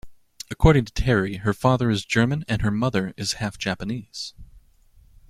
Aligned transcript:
According 0.49 0.85
to 0.85 0.93
Teri, 0.93 1.41
her 1.41 1.53
father 1.53 1.91
is 1.91 2.05
German 2.05 2.43
and 2.47 2.63
her 2.63 2.71
mother 2.71 3.13
is 3.17 3.33
half-Japanese. 3.33 4.33